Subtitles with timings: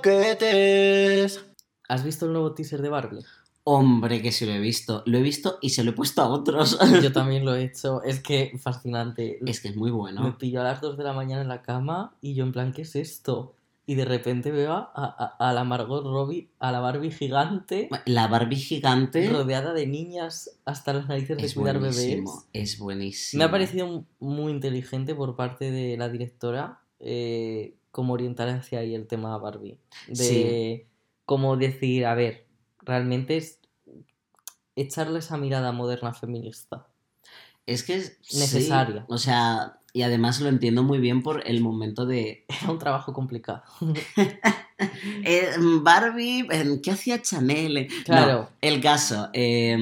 [0.00, 1.44] croquetes.
[1.88, 3.24] ¿Has visto el nuevo teaser de Barbie?
[3.64, 5.02] Hombre, que sí lo he visto.
[5.06, 6.78] Lo he visto y se lo he puesto a otros.
[7.02, 8.02] Yo también lo he hecho.
[8.02, 9.38] Es que fascinante.
[9.46, 10.38] Es que es muy Me bueno.
[10.38, 12.82] pilló a las 2 de la mañana en la cama y yo en plan, ¿qué
[12.82, 13.54] es esto?
[13.86, 18.28] Y de repente veo a, a- a la Margot Robbie, a la Barbie gigante, La
[18.28, 22.30] Barbie gigante rodeada de niñas hasta las narices de es cuidar buenísimo.
[22.52, 22.72] bebés.
[22.72, 23.38] Es buenísimo.
[23.40, 28.94] Me ha parecido muy inteligente por parte de la directora eh, como orientar hacia ahí
[28.94, 29.78] el tema Barbie.
[30.08, 30.86] De Sí.
[31.24, 32.46] cómo decir, a ver,
[32.82, 33.58] realmente es
[34.76, 36.86] echarle esa mirada moderna feminista.
[37.66, 39.04] Es que es sí, Necesaria.
[39.08, 42.44] O sea, y además lo entiendo muy bien por el momento de.
[42.62, 43.62] Era un trabajo complicado.
[45.24, 45.50] Eh,
[45.82, 47.86] Barbie, eh, ¿qué hacía Chanel?
[48.06, 48.42] Claro.
[48.44, 49.28] no, el caso.
[49.34, 49.76] eh,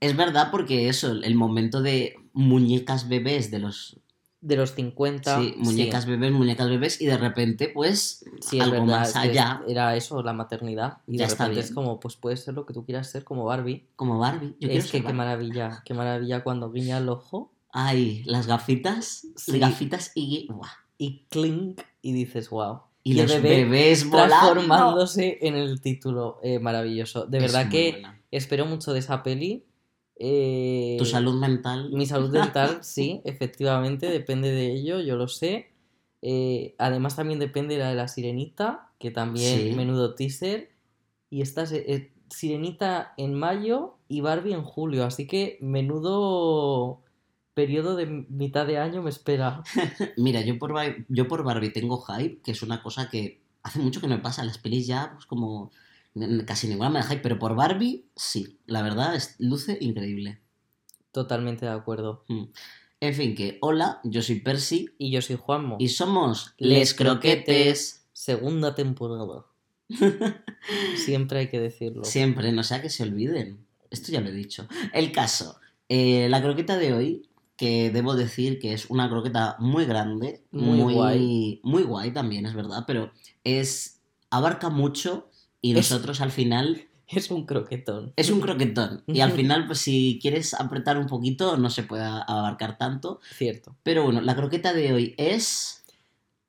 [0.00, 4.00] es verdad porque eso, el momento de muñecas bebés de los.
[4.44, 5.40] De los 50.
[5.40, 8.24] Sí, muñecas bebés, muñecas bebés, y de repente, pues.
[8.40, 9.62] Sí, algo verdad, más allá.
[9.66, 10.98] Era eso, la maternidad.
[11.06, 13.24] Y Ya de está repente es como, pues puedes ser lo que tú quieras ser
[13.24, 13.86] como Barbie.
[13.96, 14.54] Como Barbie.
[14.60, 15.16] Yo es que qué Barbie.
[15.16, 19.26] maravilla, qué maravilla cuando guiña el ojo Ay, las gafitas.
[19.34, 19.58] Sí.
[19.58, 20.46] Gafitas y.
[20.52, 20.84] ¡buah!
[20.98, 22.82] y clink y dices, wow.
[23.02, 24.52] Y, los bebé bebés volando.
[24.52, 27.26] Transformándose en el título eh, maravilloso.
[27.26, 28.22] De verdad que buena.
[28.30, 29.64] espero mucho de esa peli.
[30.16, 31.90] Eh, Tu salud mental.
[31.92, 35.70] Mi salud dental, sí, efectivamente, depende de ello, yo lo sé.
[36.22, 39.72] Eh, además, también depende de la de la sirenita, que también Sí.
[39.74, 40.70] menudo teaser.
[41.30, 47.00] Y esta es eh, sirenita en mayo y Barbie en julio, así que menudo
[47.54, 49.62] periodo de mitad de año me espera.
[50.16, 50.74] Mira, yo por,
[51.08, 54.44] yo por Barbie tengo hype, que es una cosa que hace mucho que me pasa.
[54.44, 55.70] Las pelis ya, pues como
[56.46, 58.58] casi ninguna me hype, pero por Barbie, sí.
[58.66, 60.40] La verdad, es, luce increíble.
[61.12, 62.24] Totalmente de acuerdo.
[62.28, 62.44] Mm.
[63.00, 65.76] En fin, que hola, yo soy Percy Y yo soy Juanmo.
[65.78, 68.06] y somos Les Les Croquetes.
[68.12, 69.44] Segunda temporada.
[70.96, 72.04] Siempre hay que decirlo.
[72.04, 73.66] Siempre, no sea que se olviden.
[73.90, 74.66] Esto ya lo he dicho.
[74.92, 75.58] El caso,
[75.88, 80.78] eh, la croqueta de hoy, que debo decir que es una croqueta muy grande, Muy
[80.78, 81.60] muy, guay.
[81.62, 83.12] muy guay también, es verdad, pero
[83.44, 84.00] es
[84.30, 85.28] abarca mucho
[85.64, 88.12] y Es- nosotros al final Es un croquetón.
[88.16, 92.02] es un croquetón y al final pues si quieres apretar un poquito no se puede
[92.04, 93.76] abarcar tanto, Cierto.
[93.82, 95.84] pero bueno, la croqueta de hoy es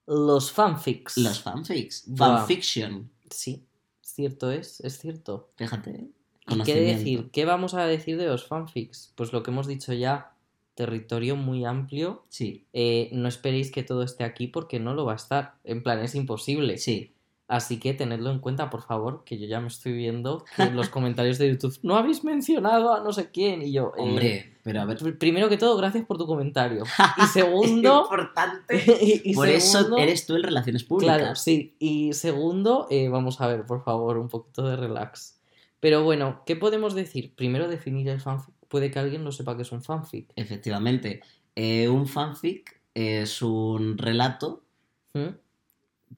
[0.08, 1.18] Los fanfics.
[1.18, 3.64] los fanfics, fanfiction, Sí,
[4.02, 5.50] cierto es, es cierto.
[5.58, 5.92] fíjate.
[5.92, 6.08] ¿eh?
[6.48, 7.30] ¿Y qué decir?
[7.32, 9.12] ¿Qué vamos a decir de los fanfics?
[9.16, 10.32] Pues lo que hemos dicho ya,
[10.76, 12.24] territorio muy amplio.
[12.30, 15.56] Sí, Eh, no esperéis que todo esté aquí porque no lo va a estar.
[15.64, 16.78] En plan, es imposible.
[16.78, 17.12] sí.
[17.48, 20.76] Así que tenedlo en cuenta, por favor, que yo ya me estoy viendo que en
[20.76, 23.62] los comentarios de YouTube no habéis mencionado a no sé quién.
[23.62, 26.84] Y yo, eh, Hombre, pero a ver, primero que todo, gracias por tu comentario.
[27.24, 28.84] Y segundo, importante.
[29.02, 31.18] y, y Por eso eres tú en relaciones públicas.
[31.18, 31.76] Claro, sí.
[31.78, 35.40] Y segundo, eh, vamos a ver, por favor, un poquito de relax.
[35.80, 37.36] Pero bueno, ¿qué podemos decir?
[37.36, 38.56] Primero definir el fanfic.
[38.68, 40.32] Puede que alguien no sepa que es un fanfic.
[40.36, 41.22] Efectivamente.
[41.56, 44.64] Eh, un fanfic es un relato
[45.14, 45.30] ¿Mm?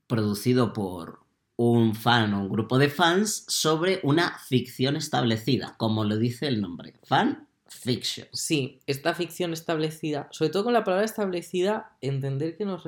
[0.07, 1.19] Producido por
[1.55, 6.61] un fan o un grupo de fans sobre una ficción establecida, como lo dice el
[6.61, 6.93] nombre.
[7.03, 8.27] Fan fiction.
[8.31, 12.83] Sí, esta ficción establecida, sobre todo con la palabra establecida, entender que nos,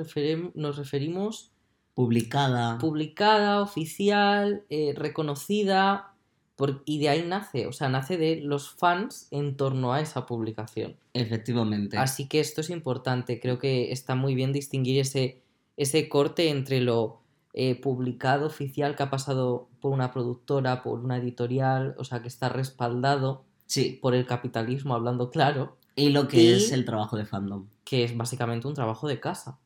[0.54, 1.50] nos referimos
[1.94, 2.78] Publicada.
[2.78, 6.14] publicada, oficial, eh, reconocida,
[6.56, 10.24] por- y de ahí nace, o sea, nace de los fans en torno a esa
[10.26, 10.96] publicación.
[11.14, 11.98] Efectivamente.
[11.98, 13.40] Así que esto es importante.
[13.40, 15.42] Creo que está muy bien distinguir ese,
[15.82, 17.20] ese corte entre lo
[17.52, 22.28] eh, publicado oficial que ha pasado por una productora, por una editorial, o sea, que
[22.28, 23.98] está respaldado Sí.
[24.00, 27.66] por el capitalismo, hablando claro, Y lo que Y- es el trabajo de fandom.
[27.84, 29.58] que es básicamente un trabajo de casa.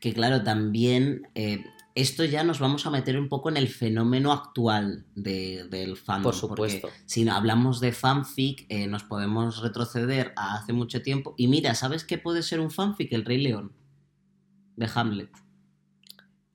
[0.00, 4.32] Que claro, también eh, esto ya nos vamos a meter un poco en el fenómeno
[4.32, 6.30] actual de- del fandom.
[6.32, 6.88] Por porque supuesto.
[7.06, 11.34] si no hablamos de fanfic, eh, nos podemos retroceder a hace mucho tiempo.
[11.36, 13.12] Y mira, ¿sabes qué puede ser un fanfic?
[13.12, 13.72] El Rey León.
[14.76, 15.30] De Hamlet.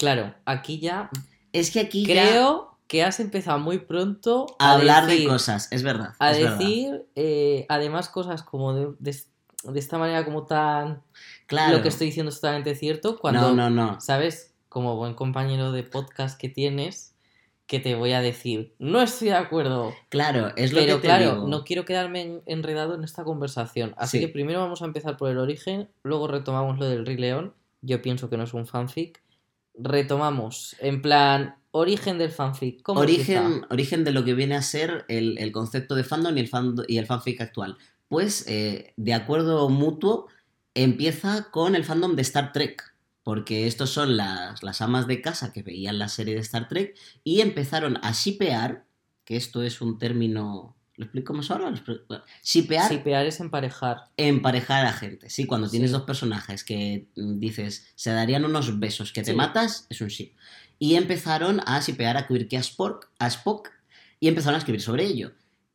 [0.01, 1.09] Claro, aquí ya
[1.53, 5.83] Es que aquí ya creo que has empezado muy pronto a hablar de cosas, es
[5.83, 6.13] verdad.
[6.19, 6.57] A es verdad.
[6.57, 9.15] decir, eh, además, cosas como de, de-
[9.63, 11.03] de esta manera como tan...
[11.45, 11.77] claro.
[11.77, 13.19] Lo que estoy diciendo es totalmente cierto.
[13.19, 14.01] Cuando, No, no, no.
[14.01, 14.56] ¿sabes?
[14.69, 17.13] Como buen compañero de podcast que tienes,
[17.68, 19.94] que te voy a decir, no estoy de acuerdo.
[20.09, 21.48] Claro, es lo Pero que te claro, digo.
[21.48, 23.94] no quiero quedarme en- enredado en esta conversación.
[23.98, 24.25] Así Sí.
[24.25, 27.53] que primero vamos a empezar por el origen, luego retomamos lo del Rey León.
[27.81, 29.21] Yo pienso que no es un fanfic.
[29.73, 32.81] Retomamos, en plan, origen del fanfic.
[32.81, 36.41] ¿Cómo origen, origen de lo que viene a ser el, el concepto de fandom y
[36.41, 37.77] el, fando- y el fanfic actual.
[38.07, 40.27] Pues, eh, de acuerdo mutuo,
[40.75, 42.83] empieza con el fandom de Star Trek.
[43.23, 46.97] porque estos son las, las amas de casa que veían la serie de Star Trek
[47.24, 48.85] y empezaron a shipear,
[49.25, 50.75] que esto es un término...
[51.01, 51.71] ¿Lo explico más ahora?
[51.71, 52.21] ¿Lo explico?
[52.44, 54.03] Shipear, Sipear es emparejar.
[54.18, 55.31] emparejar a gente.
[55.31, 55.94] Sí, cuando tienes Sí.
[55.94, 59.36] dos personajes que mm, dices, se darían unos besos que te Sí.
[59.38, 60.36] matas, es un sí.
[60.77, 63.69] Y empezaron a shipear a Quirky a Spock, a Spock
[64.19, 65.31] y empezaron a escribir sobre ello.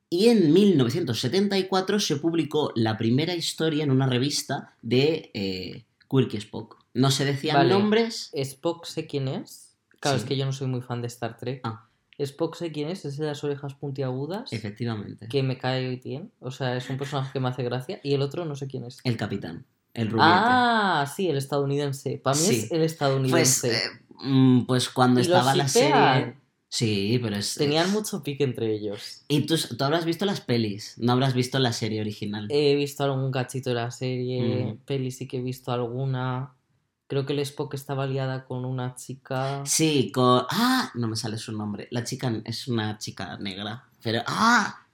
[0.09, 6.85] Y en 1974 se publicó la primera historia en una revista de eh, Quirky Spock.
[6.95, 7.71] No se decían Vale.
[7.71, 8.31] nombres.
[8.33, 9.77] Spock sé quién es.
[9.99, 10.23] Claro, Sí.
[10.23, 11.63] es que yo no soy muy fan de Star Trek.
[11.65, 11.86] Ah.
[12.19, 14.53] Spock sé quién es, es de las orejas puntiagudas.
[14.53, 15.29] Efectivamente.
[15.29, 16.31] Que me cae bien.
[16.41, 18.01] O sea, es un personaje que me hace gracia.
[18.03, 18.99] Y el otro no sé quién es.
[19.05, 19.67] El capitán.
[19.95, 20.29] El rubiete.
[20.31, 22.19] Ah, sí, el estadounidense.
[22.23, 22.57] Para mí Sí.
[22.57, 23.77] es el pues, estadounidense.
[23.77, 23.81] eh,
[24.23, 26.37] mm, pues cuando estaba la serie.
[26.69, 27.55] Sí, pero es.
[27.55, 29.23] Tenían es- mucho pique entre ellos.
[29.29, 32.49] Y tú, tú habrás visto las pelis, no habrás visto la serie original.
[32.51, 34.67] He visto algún cachito de la serie.
[34.75, 34.79] Mm.
[34.85, 36.53] Peli sí que he visto alguna.
[37.09, 39.65] Creo que el Spock estaba liada con una chica.
[39.65, 40.45] Sí, con.
[40.51, 40.91] ¡Ah!
[40.95, 41.89] No me sale su nombre.
[41.91, 43.85] La chica es una chica negra.
[44.03, 44.23] Pero.
[44.27, 44.86] ¡Ah!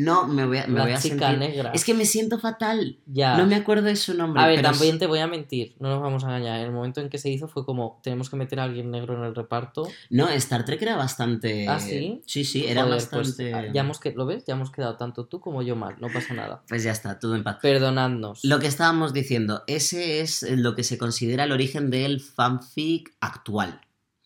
[0.00, 1.38] No, me voy a, me la voy a chica sentir.
[1.38, 1.72] negra.
[1.74, 2.98] Es que me siento fatal.
[3.06, 3.36] Ya.
[3.36, 4.42] No me acuerdo de su nombre.
[4.42, 6.60] A ver, pero también te voy a mentir, no nos vamos a engañar.
[6.60, 9.16] En el momento en que se hizo fue como, tenemos que meter a alguien negro
[9.16, 9.88] en el reparto.
[10.08, 11.68] No, Star Trek era bastante.
[11.68, 12.22] ¿Ah, sí?
[12.26, 13.70] Sí, sí, era Joder, pues, bastante.
[13.72, 14.44] ya hemos que ¿Lo ves?
[14.46, 16.62] Ya hemos quedado tanto tú como yo mal, no pasa nada.
[16.68, 17.58] Pues ya está, todo en paz.
[17.60, 18.44] Perdonadnos.
[18.44, 23.80] Lo que estábamos diciendo, ese es lo que se considera el origen del fanfic actual,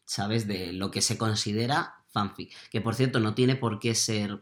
[0.07, 0.47] ¿sabes?
[0.47, 2.53] De lo que se considera fanfic.
[2.71, 4.41] Que por cierto, no tiene por qué ser...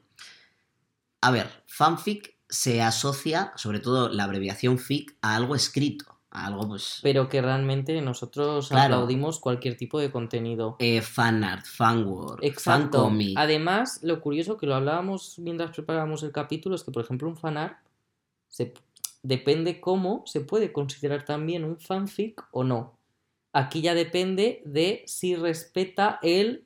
[1.23, 6.69] A ver, fanfic se asocia, sobre todo la abreviación fic, a algo escrito, a algo
[6.69, 6.99] pues...
[7.03, 8.97] Pero que realmente nosotros Claro.
[8.97, 10.77] aplaudimos cualquier tipo de contenido.
[10.81, 13.39] Eh, fanart, fanword, fancomic.
[13.39, 17.37] Además, lo curioso que lo hablábamos mientras preparábamos el capítulo es que, por ejemplo, un
[17.37, 17.79] fanart
[18.49, 18.75] se,
[19.23, 22.99] depende cómo se puede considerar también un fanfic o no.
[23.53, 26.65] Aquí ya depende de si respeta el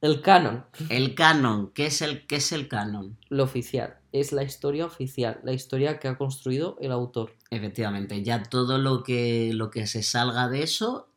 [0.00, 3.18] el canon, El canon, ¿qué es el, qué es el canon?
[3.28, 3.98] lo oficial.
[4.12, 7.34] Es la historia oficial, la historia que ha construido el autor.
[7.50, 11.08] Efectivamente, ya todo lo que, lo que se salga de eso...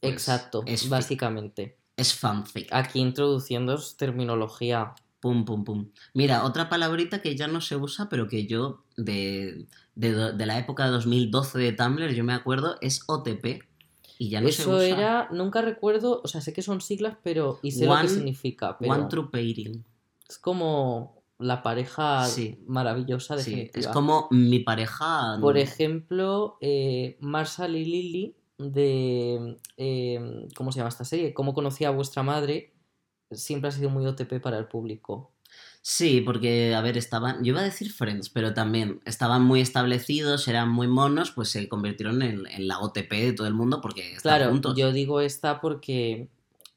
[0.00, 1.78] pues, Exacto, es, básicamente.
[1.96, 2.68] es fanfic.
[2.72, 4.94] Aquí introduciendo terminología.
[5.20, 5.90] Pum, pum, pum.
[6.14, 10.58] Mira, otra palabrita que ya no se usa, pero que yo de, de, de la
[10.58, 13.64] época de 2012 de Tumblr, yo me acuerdo, es OTP.
[14.18, 14.86] Y ya no se Eso usa.
[14.86, 18.08] era, nunca recuerdo, o sea, sé que son siglas, pero y sé lo One- que
[18.08, 19.84] significa, pero One True Pairing.
[20.28, 22.58] es como la pareja Sí.
[22.66, 23.80] maravillosa Sí, definitiva.
[23.80, 25.36] es como mi pareja.
[25.40, 31.34] Por ejemplo, eh, Marshall y Lily de eh, ¿cómo se llama esta serie?
[31.34, 32.72] ¿Cómo conocí a vuestra madre?
[33.30, 35.32] Siempre ha sido muy OTP para el público.
[35.88, 37.44] Sí, porque, a ver, estaban.
[37.44, 41.68] Yo iba a decir Friends, pero también estaban muy establecidos, eran muy monos, pues se
[41.68, 44.76] convirtieron en, en la OTP de todo el mundo porque están Claro, juntos.
[44.76, 46.28] yo digo esta porque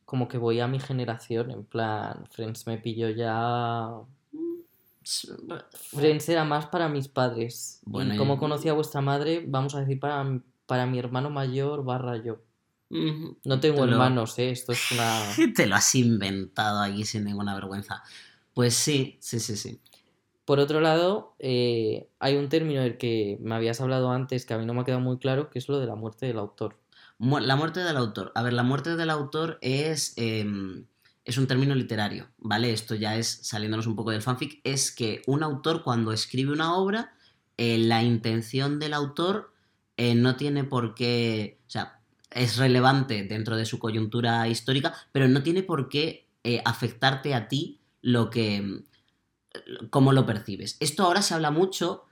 [0.06, 3.89] como que voy a mi generación, en plan, Friends me pilló ya
[5.71, 7.79] Friends era más para mis padres.
[7.85, 11.83] Bueno, y como conocí a vuestra madre, vamos a decir para, para mi hermano mayor
[11.83, 12.44] barra yo.
[12.91, 14.51] No tengo Te lo- hermanos, ¿eh?
[14.51, 15.09] Esto es una...
[15.55, 18.03] Te lo has inventado aquí sin ninguna vergüenza.
[18.59, 19.79] Pues sí, sí, sí, sí.
[20.44, 24.57] Por otro lado, eh, hay un término del que me habías hablado antes que a
[24.57, 26.77] mí no me ha quedado muy claro, que es lo de la muerte del autor.
[27.19, 28.34] La muerte del autor.
[28.36, 30.88] A ver, la muerte del autor es, em,
[31.24, 32.74] es un término literario, ¿vale?
[32.74, 36.75] Esto ya es, saliéndonos un poco del fanfic, es que un autor cuando escribe una
[36.75, 37.13] obra,
[37.55, 39.53] eh, la intención del autor
[39.95, 45.29] eh, no tiene por qué, o sea, es relevante dentro de su coyuntura histórica, pero
[45.29, 46.27] no tiene por qué
[46.65, 48.84] afectarte a ti lo que,
[49.89, 50.77] cómo lo percibes.
[50.79, 52.06] Esto ahora se habla mucho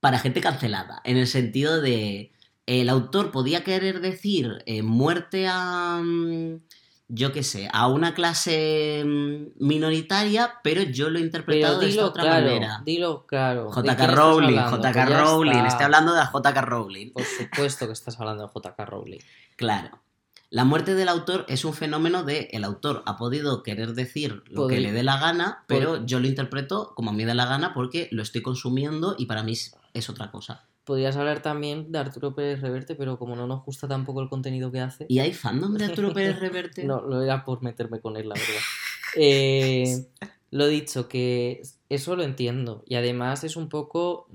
[0.00, 2.32] para gente cancelada, en el sentido de
[2.66, 6.60] el autor podía querer decir eh, muerte a, mm,
[7.08, 12.04] yo qué sé, a una clase mm, minoritaria, pero yo lo he interpretado de esta
[12.04, 12.82] otra claro, manera.
[12.84, 13.70] dilo claro.
[13.70, 14.56] ¿De JK Rowling?
[14.58, 17.12] JK Rowling, estoy hablando de la JK Rowling.
[17.12, 19.20] Por supuesto que estás hablando de JK Rowling.
[19.56, 20.02] Claro.
[20.50, 24.66] La muerte del autor es un fenómeno de el autor ha podido querer decir lo
[24.66, 27.44] que le dé la gana, pero yo lo interpreto como a mí me da la
[27.44, 30.64] gana porque lo estoy consumiendo y para mí es, es otra cosa.
[30.84, 34.72] Podrías hablar también de Arturo Pérez Reverte, pero como no nos gusta tampoco el contenido
[34.72, 36.84] que hace, ¿Y hay fandom de Arturo Pérez Reverte?
[36.84, 38.62] no, lo era por meterme con él, la verdad.
[39.16, 40.06] Eh,
[40.50, 42.84] lo dicho, que eso lo entiendo.
[42.86, 44.28] Y además es un poco.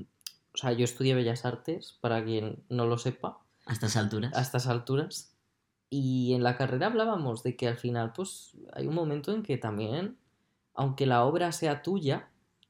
[0.53, 4.35] O sea, yo estudié Bellas Artes, para quien no lo sepa, A estas alturas.
[4.35, 5.32] a estas alturas.
[5.95, 9.57] Y en la carrera hablábamos de que al final, pues, hay un momento en que
[9.57, 10.17] también,
[10.73, 12.29] aunque la obra sea tuya,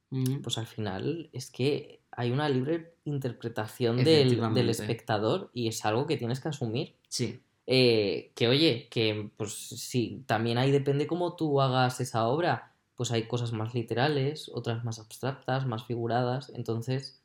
[0.10, 0.42] Mm.
[0.42, 6.06] pues al final es que hay una libre interpretación del, del espectador y es algo
[6.06, 6.96] que tienes que asumir.
[7.08, 7.42] Sí.
[7.66, 12.74] Eh, que oye, que pues sí, también ahí depende cómo tú hagas esa obra.
[12.96, 16.52] Pues hay cosas más literales, otras más abstractas, más figuradas.
[16.54, 17.22] Entonces,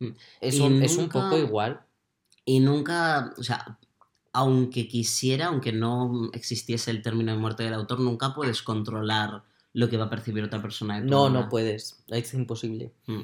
[0.00, 0.10] Mm.
[0.40, 1.82] es un, es un poco igual.
[2.44, 3.78] Y nunca, o sea,
[4.32, 9.42] aunque quisiera, aunque no existiese el término de muerte del autor, nunca puedes controlar
[9.74, 12.02] lo que va a percibir otra persona de tu No, no puedes.
[12.08, 12.92] Es imposible.
[13.06, 13.20] Mm.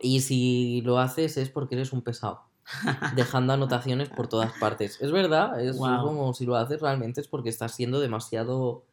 [0.00, 2.42] Y si lo haces es porque eres un pesado.
[3.16, 5.00] Dejando anotaciones por todas partes.
[5.00, 8.84] Es verdad, es como si lo haces realmente es porque estás siendo demasiado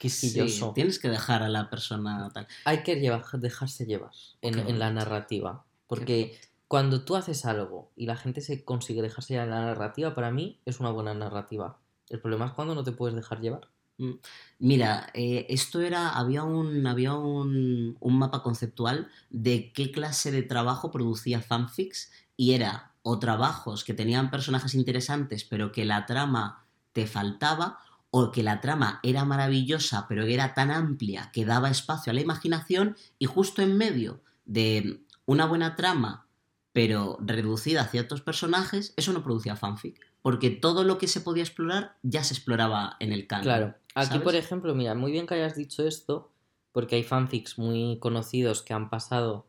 [0.00, 0.68] quisquilloso.
[0.68, 2.48] Sí, tienes que dejar a la persona tal.
[2.64, 5.64] Hay que llevar- dejarse llevar en, la narrativa.
[5.86, 6.38] Porque
[6.70, 10.60] cuando tú haces algo y la gente se consigue dejarse llevar la narrativa, para mí
[10.64, 11.80] es una buena narrativa.
[12.08, 13.72] El problema es cuando no te puedes dejar llevar.
[13.98, 14.12] Mm.
[14.60, 20.44] Mira, eh, esto era, había un, había un, un mapa conceptual de qué clase de
[20.44, 26.68] trabajo producía fanfics y era o trabajos que tenían personajes interesantes pero que la trama
[26.92, 27.80] te faltaba
[28.12, 32.20] o que la trama era maravillosa pero era tan amplia que daba espacio a la
[32.20, 36.28] imaginación y justo en medio de una buena trama
[36.72, 41.42] pero reducida a ciertos personajes, eso no producía fanfic, porque todo lo que se podía
[41.42, 43.44] explorar ya se exploraba en el canon.
[43.44, 44.22] Claro, aquí ¿sabes?
[44.22, 46.30] por ejemplo, mira, muy bien que hayas dicho esto,
[46.72, 49.46] porque hay fanfics muy conocidos que han pasado.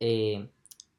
[0.00, 0.50] eh,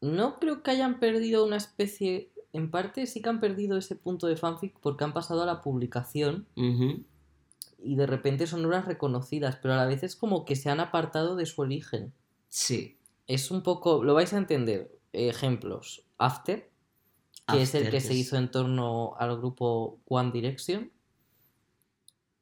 [0.02, 2.34] no creo que hayan perdido una especie.
[2.52, 5.62] En parte sí que han perdido ese punto de fanfic porque han pasado a la
[5.62, 6.46] publicación
[7.82, 10.82] y de repente son obras reconocidas, pero a la vez es como que se han
[10.82, 12.14] apartado de su origen.
[12.50, 12.98] Sí.
[13.28, 14.04] Es un poco.
[14.04, 14.92] Lo vais a entender.
[15.14, 16.04] Ejemplos.
[16.18, 16.70] After,
[17.48, 20.92] que es el que se hizo en torno al grupo One Direction.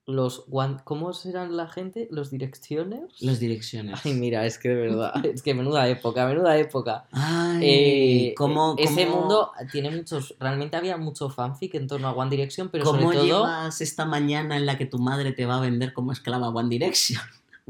[0.07, 2.07] Los One, ¿Cómo serán la gente?
[2.11, 3.21] ¿Los Directioners?
[3.21, 4.01] Las direcciones.
[4.03, 7.05] Ay, mira, es que de verdad, es que menuda época, menuda época.
[7.11, 12.13] Ay, Eh, ¿cómo, ese cómo- mundo tiene muchos, realmente había mucho fanfic en torno a
[12.13, 15.45] One Direction, pero ¿Cómo sobre todo, llevas esta mañana en la que tu madre te
[15.45, 17.21] va a vender como esclava One Direction?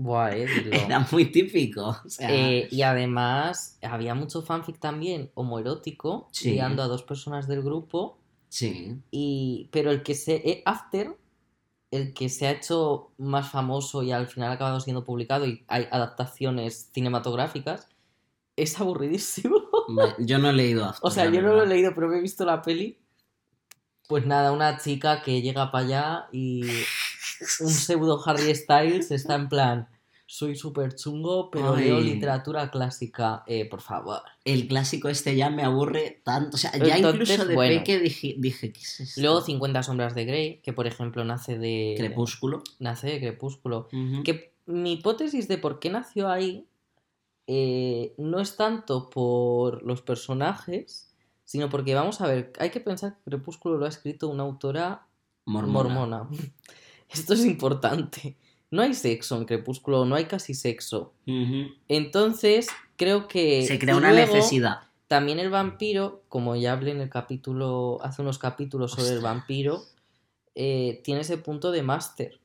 [0.04, 0.46] Buah, eh.
[0.90, 1.98] Era muy típico.
[2.04, 6.52] O sea, Eh, y además había mucho fanfic también homoerótico, Sí.
[6.52, 8.18] liando a dos personas del grupo,
[8.50, 8.98] sí.
[9.12, 11.16] y pero el que se eh, After,
[11.92, 15.64] el que se ha hecho más famoso y al final ha acabado siendo publicado y
[15.68, 17.88] hay adaptaciones cinematográficas,
[18.56, 19.58] es aburridísimo.
[20.20, 21.08] Yo no he leído After.
[21.08, 22.98] O sea, yo no lo he leído, pero me he visto la peli.
[24.08, 26.64] Pues nada, una chica que llega para allá y
[27.60, 29.88] un pseudo Harry Styles está en plan,
[30.34, 31.86] soy súper chungo, pero Ay.
[31.86, 34.22] leo literatura clásica, eh, por favor.
[34.46, 36.56] El clásico este ya me aburre tanto.
[36.56, 37.80] O sea, Entonces, ya incluso de bueno.
[37.80, 39.20] peque dije, dije ¿qué es esto?
[39.20, 41.96] Luego 50 sombras de Grey, que por ejemplo nace de...
[41.98, 42.64] Crepúsculo.
[42.80, 43.90] Nace de Crepúsculo.
[44.24, 46.66] Que mi hipótesis de por qué nació ahí
[47.48, 53.16] eh, no es tanto por los personajes, sino porque, vamos a ver, hay que pensar
[53.16, 55.08] que Crepúsculo lo ha escrito una autora
[55.44, 55.90] Mormona.
[55.90, 56.30] mormona.
[57.14, 58.36] Esto es importante.
[58.70, 61.14] No hay sexo en Crepúsculo, no hay casi sexo.
[61.88, 63.66] Entonces, creo que...
[63.68, 64.80] Se crea una luego, necesidad.
[65.08, 69.84] También el vampiro, como ya hablé en el capítulo, hace unos capítulos sobre el vampiro,
[70.56, 72.40] eh, tiene ese punto de máster.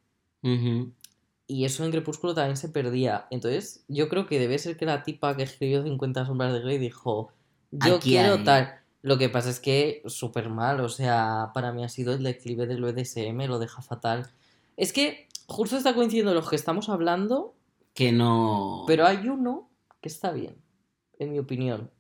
[1.48, 3.26] Y eso en Crepúsculo también se perdía.
[3.30, 6.78] Entonces, yo creo que debe ser que la tipa que escribió 50 sombras de Grey
[6.78, 7.30] dijo,
[7.70, 8.74] yo Aquí quiero hay- tal.
[9.02, 12.66] Lo que pasa es que súper mal, o sea, para mí ha sido el declive
[12.66, 14.28] del BDSM, lo deja fatal.
[14.76, 17.54] Es que justo está coincidiendo los que estamos hablando,
[17.94, 18.84] Que no.
[18.86, 20.56] pero hay uno que está bien,
[21.18, 21.90] en mi opinión.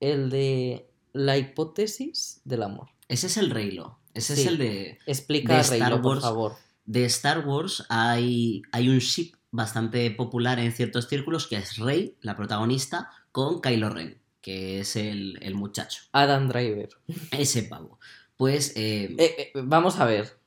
[0.00, 2.88] El de la hipótesis del amor.
[3.08, 3.98] Ese es el Reylo.
[4.14, 4.42] Ese Sí.
[4.42, 4.98] es el de.
[5.06, 6.22] Explica, De Star Reylo, por Wars.
[6.22, 6.52] favor.
[6.84, 12.16] De Star Wars hay, hay un ship bastante popular en ciertos círculos que es Rey,
[12.20, 16.02] la protagonista, con Kylo Ren, que es el, el muchacho.
[16.12, 16.88] Adam Driver.
[17.30, 17.98] Ese pavo.
[18.36, 18.76] Pues.
[18.76, 20.38] eh, Eh, eh, vamos a ver.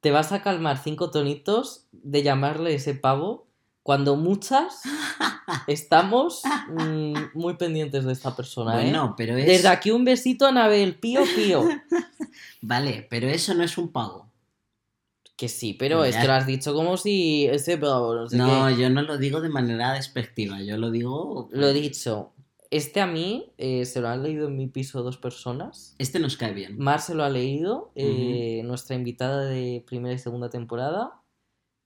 [0.00, 3.48] ¿Te vas a calmar cinco tonitos de llamarle ese pavo
[3.82, 4.82] cuando muchas
[5.66, 8.80] estamos mm, muy pendientes de esta persona?
[8.80, 8.84] ¿eh?
[8.84, 9.46] bueno, pero es.
[9.46, 11.68] Desde aquí un besito a Anabel, pío pío.
[12.62, 14.28] Vale, pero eso no es un pavo.
[15.36, 18.70] Que sí, pero es que lo has dicho como si ese pavo, no sé No,
[18.70, 21.48] yo no lo digo de manera despectiva, yo lo digo.
[21.52, 22.32] Lo he dicho.
[22.70, 25.94] Este a mí eh, se lo han leído en mi piso dos personas.
[25.98, 26.78] Este nos cae bien.
[26.78, 31.22] Mar se lo ha leído, eh, nuestra invitada de primera y segunda temporada,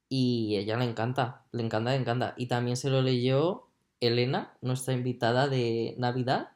[0.08, 2.34] y ella le encanta, le encanta, le encanta.
[2.36, 3.68] Y también se lo leyó
[4.00, 6.48] Elena, nuestra invitada de Navidad,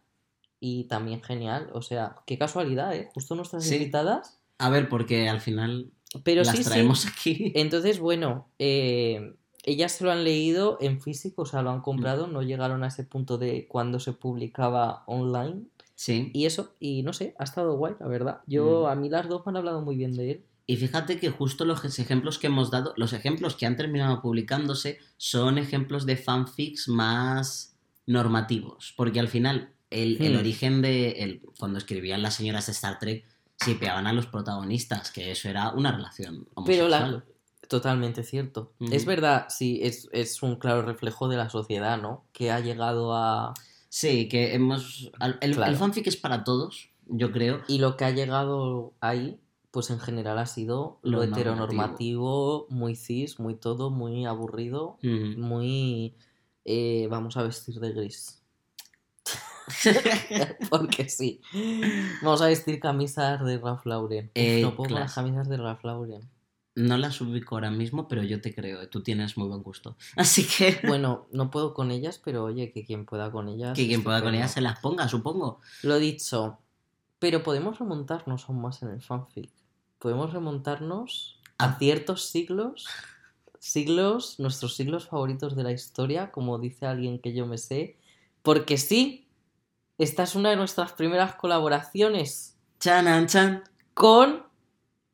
[0.59, 3.11] y también genial, o sea, qué casualidad, ¿eh?
[3.15, 3.77] Justo nuestras Sí.
[3.77, 4.41] invitadas.
[4.59, 5.93] A ver, porque al final
[6.25, 6.71] Pero las sí, sí.
[6.71, 7.53] traemos aquí.
[7.55, 9.35] Entonces, bueno, eh,
[9.67, 12.87] ellas se lo han leído en físico, o sea, lo han comprado, no llegaron a
[12.89, 15.65] ese punto de cuando se publicaba online.
[15.95, 16.31] Sí.
[16.33, 18.41] Y eso, y no sé, ha estado guay, la verdad.
[18.47, 18.87] Yo, Mm.
[18.87, 20.45] a mí las dos me han hablado muy bien de él.
[20.69, 24.99] Y fíjate que justo los ejemplos que hemos dado, los ejemplos que han terminado publicándose
[25.17, 28.93] son ejemplos de fanfics más normativos.
[28.97, 30.39] Porque al final, el, el Hmm.
[30.39, 31.11] origen de.
[31.23, 33.25] el- cuando escribían las señoras de Star Trek,
[33.59, 37.13] sipeaban a los protagonistas, que eso era una relación Pero homosexual.
[37.13, 37.25] la...
[37.69, 38.73] Totalmente cierto.
[38.93, 42.25] Es verdad, sí, es, es un claro reflejo de la sociedad, ¿no?
[42.33, 43.55] Que ha llegado a...
[43.89, 45.11] Sí, que hemos.
[45.41, 45.71] El, Claro.
[45.73, 47.63] el fanfic es para todos, yo creo.
[47.67, 52.95] Y lo que ha llegado ahí, pues en general ha sido lo, Lo heteronormativo, muy
[52.95, 56.15] cis, muy todo, muy aburrido, muy...
[56.65, 58.43] eh, vamos a vestir de gris.
[60.71, 61.41] Porque sí.
[62.23, 64.31] Vamos a vestir camisas de Ralph Lauren.
[64.35, 65.11] Eh, no puedo claro.
[65.13, 66.29] camisas de Ralph Lauren.
[66.77, 69.97] No las ubico ahora mismo, pero yo te creo, tú tienes muy buen gusto.
[70.17, 73.75] Así que Bueno, no puedo con ellas, pero oye, que quien pueda con ellas.
[73.77, 75.61] que quien pueda con ellas se las ponga, supongo.
[75.83, 76.59] Lo dicho,
[77.19, 79.51] pero podemos remontarnos aún más en el fanfic.
[79.99, 81.77] Podemos remontarnos a Ah.
[81.79, 82.87] ciertos siglos,
[83.59, 87.99] siglos, nuestros siglos favoritos de la historia, como dice alguien que yo me sé,
[88.43, 89.27] porque sí,
[89.99, 93.65] esta es una de nuestras primeras colaboraciones Chanan chan.
[93.95, 94.46] con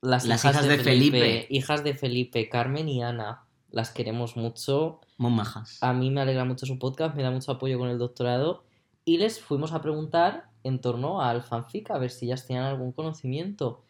[0.02, 1.47] las, Las hijas, hijas de, de Felipe, Felipe.
[1.49, 3.44] hijas de Felipe, Carmen y Ana.
[3.71, 5.00] Las queremos mucho.
[5.16, 5.78] Muy majas.
[5.80, 8.64] A mí me alegra mucho su podcast, me da mucho apoyo con el doctorado.
[9.04, 12.92] Y les fuimos a preguntar en torno al fanfic, a ver si ellas tenían algún
[12.92, 13.85] conocimiento.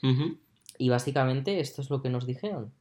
[0.79, 2.73] Y básicamente esto es lo que nos dijeron.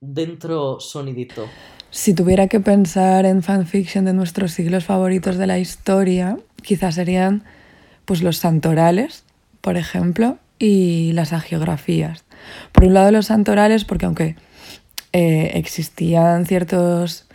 [0.00, 1.46] Dentro sonidito.
[1.90, 7.44] Si tuviera que pensar en fanfiction de nuestros siglos favoritos de la historia, quizás serían
[8.04, 9.24] pues los santorales,
[9.60, 12.24] por ejemplo, y las agiografías.
[12.72, 14.36] Por un lado los santorales, porque aunque
[15.12, 17.26] eh, existían ciertos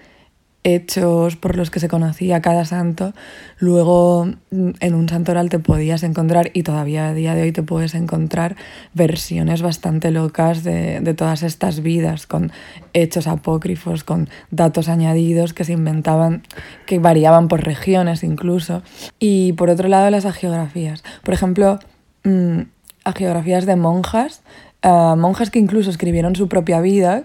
[0.66, 3.14] hechos por los que se conocía cada santo,
[3.60, 7.62] luego mm, en un santoral te podías encontrar, y todavía a día de hoy te
[7.62, 8.56] puedes encontrar,
[8.94, 12.52] versiones bastante locas de, de todas estas vidas, con
[12.94, 16.42] hechos apócrifos, con datos añadidos que se inventaban,
[16.88, 18.82] que variaban por regiones incluso.
[19.20, 21.04] Y por otro lado las agiografías.
[21.24, 21.78] Por ejemplo,
[22.24, 22.62] mm,
[23.04, 24.42] agiografías de monjas,
[24.86, 27.24] ah, monjas que incluso escribieron su propia vida,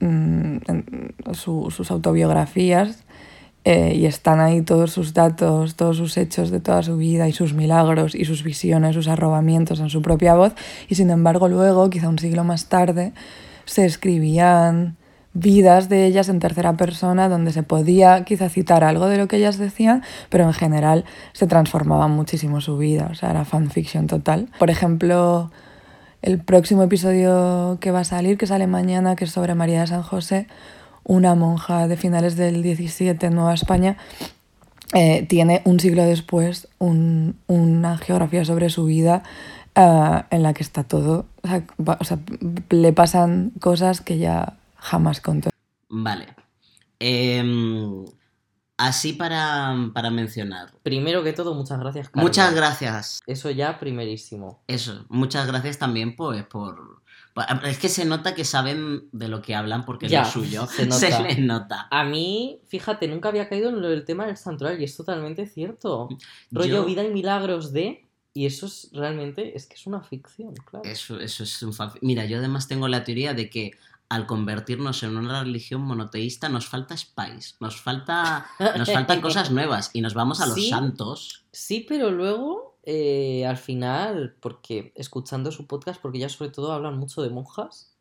[0.00, 0.58] mm,
[1.32, 3.04] sus autobiografías
[3.64, 7.32] eh, y están ahí todos sus datos, todos sus hechos de toda su vida y
[7.32, 10.54] sus milagros y sus visiones, sus arrobamientos en su propia voz
[10.88, 13.12] y sin embargo luego, quizá un siglo más tarde,
[13.64, 14.96] se escribían
[15.34, 19.36] vidas de ellas en tercera persona donde se podía quizá citar algo de lo que
[19.36, 24.48] ellas decían, pero en general se transformaba muchísimo su vida, o sea, era fanfiction total.
[24.58, 25.50] Por ejemplo,
[26.22, 29.86] el próximo episodio que va a salir, que sale mañana, que es sobre María de
[29.86, 30.46] San José,
[31.04, 33.96] una monja de finales del 17 en Nueva España,
[34.94, 39.22] eh, tiene un siglo después un- una geografía sobre su vida
[39.80, 42.18] ah, en la que está todo, o sea, va- o sea,
[42.70, 45.50] le pasan cosas que ya jamás contó.
[45.88, 46.26] Vale.
[46.98, 48.04] Em,
[48.78, 50.72] así para, para mencionar.
[50.82, 52.24] Primero que todo, muchas gracias, Carmen.
[52.24, 53.20] Muchas gracias.
[53.26, 54.62] Eso ya primerísimo.
[54.66, 57.02] Eso, muchas gracias también pues, por...
[57.64, 60.66] Es que se nota que saben de lo que hablan porque es lo suyo.
[60.66, 61.20] se nota.
[61.28, 61.88] les nota.
[61.90, 65.46] A mí, fíjate, nunca había caído en lo del tema del santoral y es totalmente
[65.46, 66.08] cierto.
[66.50, 68.04] Rollo Yo- vida y milagros de...
[68.34, 70.88] Y eso es realmente, es que es una ficción, claro.
[70.88, 71.74] Eso, eso es un.
[72.02, 73.72] Mira, yo además tengo la teoría de que
[74.10, 79.90] al convertirnos en una religión monoteísta nos falta spice, nos falta nos faltan cosas nuevas
[79.92, 80.70] y nos vamos a los Sí.
[80.70, 81.44] santos.
[81.52, 86.96] Sí, pero luego, eh, al final, porque escuchando su podcast, porque ya sobre todo hablan
[86.98, 87.94] mucho de monjas,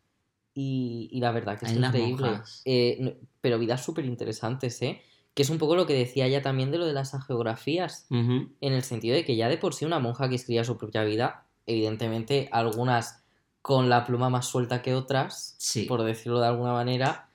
[0.54, 2.42] y, y la verdad que es increíble.
[2.66, 5.02] Eh, pero vidas súper interesantes, ¿eh?
[5.36, 8.50] Que es un poco lo que decía ella también de lo de las geografías, en
[8.62, 11.46] el sentido de que ya de por sí una monja que escribía su propia vida,
[11.68, 13.24] evidentemente algunas
[13.68, 15.84] con la pluma más suelta que otras, Sí.
[15.84, 17.30] por decirlo de alguna manera,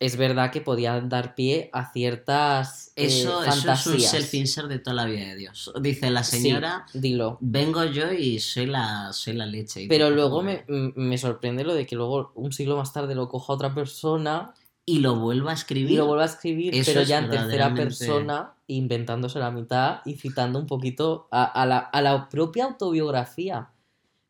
[0.00, 4.10] es verdad que podían dar pie a ciertas eh, Eso, eso es un fantasías.
[4.12, 5.72] self-insert de toda la vida de Dios.
[5.80, 7.38] Dice la Sí, señora, dilo.
[7.40, 9.86] vengo yo y soy la, soy la leche.
[9.88, 13.52] Pero luego me, me sorprende lo de que luego un siglo más tarde lo coja
[13.52, 14.52] otra persona
[14.86, 15.92] Y lo vuelva a escribir.
[15.92, 20.00] y lo vuelva a escribir, Eso pero es ya en tercera persona, inventándose la mitad
[20.04, 23.68] y citando un poquito a, a la, a la propia autobiografía.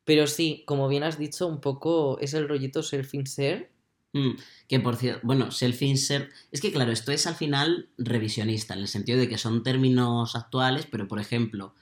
[0.05, 3.69] Pero sí, como bien has dicho, un poco es el rollito self-insert.
[4.13, 4.37] Mm,
[4.67, 6.31] que por cierto, bueno, self-insert.
[6.51, 10.35] Es que claro, esto es al final revisionista, en el sentido de que son términos
[10.35, 11.73] actuales, pero por ejemplo,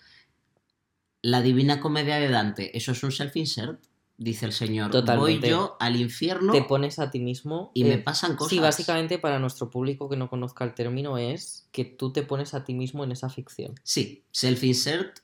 [1.22, 3.80] la Divina Comedia de Dante, ¿eso es un self-insert?
[4.18, 4.92] dice el señor.
[4.92, 5.40] Totalmente.
[5.40, 7.72] Voy yo al infierno Te pones a ti mismo.
[7.74, 8.50] y me eh, pasan cosas.
[8.50, 12.54] Sí, básicamente para nuestro público que no conozca el término es que tú te pones
[12.54, 13.76] a ti mismo en esa ficción.
[13.84, 15.20] Sí, self-insert,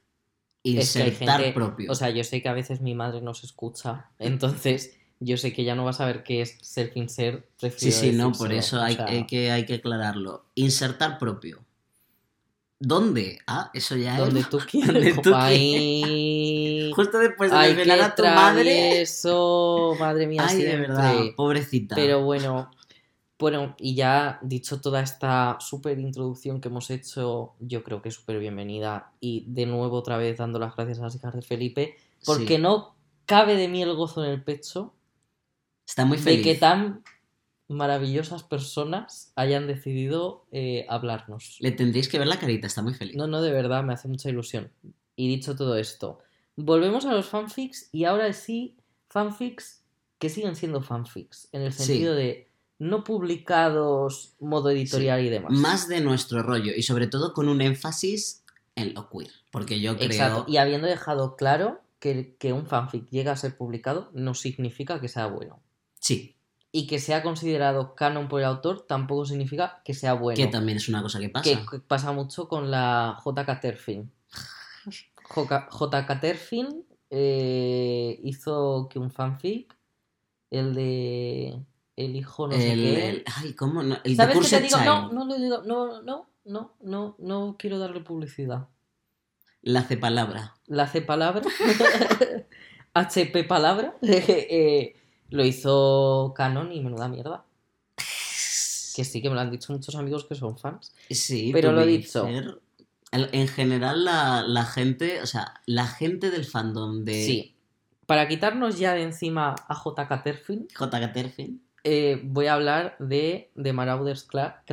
[0.78, 1.92] Es que hay insertar gente- propio.
[1.92, 5.64] O sea, yo sé que a veces mi madre nos escucha, entonces yo sé que
[5.66, 7.42] ya no va a saber qué es self-insert.
[7.44, 10.46] sí, prefiero sí, no, por eso o hay, sea, hay que, hay que aclararlo.
[10.56, 11.60] Insertar propio.
[12.82, 13.40] ¿Dónde?
[13.46, 14.50] Ah, eso ya Donde es.
[14.50, 15.22] tú Donde quieras.
[15.22, 16.92] tú Ahí.
[16.96, 18.64] Justo después de Ay, desvelar a tu madre.
[18.64, 20.88] travieso, madre mía, Ay, de siempre.
[20.88, 21.96] verdad, pobrecita.
[21.96, 22.72] Pero bueno,
[23.40, 28.16] bueno, y ya dicho toda esta súper introducción que hemos hecho, yo creo que es
[28.16, 29.14] súper bienvenida.
[29.22, 32.62] Y de nuevo otra vez dando las gracias a las hijas de Felipe, porque Sí,
[32.62, 34.94] no cabe de mí el gozo en el pecho
[35.88, 36.44] Está muy de feliz.
[36.44, 37.04] que tan
[37.68, 41.58] maravillosas personas hayan decidido eh, hablarnos.
[41.60, 43.16] Le tendréis que ver la carita, está muy feliz.
[43.16, 44.72] No, no, de verdad, me hace mucha ilusión.
[45.16, 46.20] Y dicho todo esto,
[46.56, 48.76] volvemos a los fanfics y ahora sí,
[49.10, 49.84] fanfics
[50.18, 51.84] que siguen siendo fanfics, en el Sí.
[51.86, 52.49] sentido de
[52.80, 55.52] no publicados, modo editorial y demás.
[55.52, 58.44] Más de nuestro rollo y sobre todo con un énfasis
[58.76, 59.32] en lo queer.
[59.52, 60.10] Porque yo creo.
[60.10, 60.46] Exacto.
[60.48, 65.10] Y habiendo dejado claro que, que un fanfic llega a ser publicado no significa que
[65.10, 65.62] sea bueno.
[66.00, 66.38] Sí,
[66.72, 70.38] Y que sea considerado canon por el autor tampoco significa que sea bueno.
[70.38, 71.44] que también es una cosa que pasa.
[71.44, 74.12] que que pasa mucho con la JK Terfin.
[75.36, 79.76] JK Terfin eh, hizo que un fanfic,
[80.50, 81.62] el de
[82.06, 83.10] el hijo no sé qué.
[83.10, 83.84] el- ay, ¿cómo?
[83.84, 84.78] No, el ¿Sabes qué te digo?
[84.84, 88.68] No, no lo digo, no, no, no, no, no quiero darle publicidad.
[89.62, 90.56] La hace palabra.
[90.68, 91.42] La C palabra,
[92.94, 94.96] HP palabra, eh,
[95.30, 97.46] lo hizo Canon y menuda mierda.
[98.96, 100.94] Que sí, que me lo han dicho muchos amigos que son fans.
[101.10, 102.28] Sí, Pero lo be dicho.
[103.12, 107.56] En general, la, la gente, o sea, la gente del fandom de Sí.
[108.06, 113.52] Para quitarnos ya de encima a JK Terfin, JK Terfin, eh, voy a hablar de,
[113.56, 114.66] de Marauders Crack.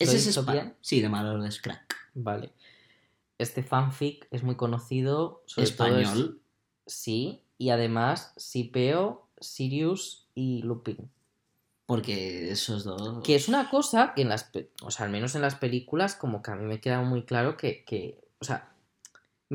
[0.00, 0.74] ¿Lo ese es Spa- bien?
[0.80, 1.94] Sí, de Marauders Crack.
[2.14, 2.52] Vale.
[3.38, 6.40] Este fanfic es muy conocido, sobre todo es- Español.
[6.86, 11.10] sí, y además Sipeo, Sirius y Lupin.
[11.86, 13.22] Porque esos dos.
[13.24, 14.50] Que es una cosa que en las,
[14.82, 17.56] o sea, al menos en las películas, como que a mí me queda muy claro
[17.56, 18.73] que, que, o sea,